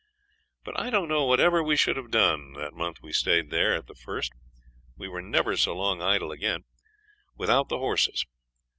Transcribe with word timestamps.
But 0.63 0.79
I 0.79 0.89
don't 0.89 1.07
know 1.09 1.25
whatever 1.25 1.61
we 1.63 1.75
should 1.77 1.95
have 1.95 2.09
done, 2.09 2.53
that 2.53 2.73
month 2.73 3.03
we 3.03 3.13
stayed 3.13 3.51
there, 3.51 3.75
at 3.75 3.85
the 3.85 3.93
first 3.93 4.31
we 4.97 5.07
were 5.07 5.21
never 5.21 5.55
so 5.55 5.75
long 5.75 6.01
idle 6.01 6.31
again 6.31 6.63
without 7.37 7.69
the 7.69 7.77
horses. 7.77 8.25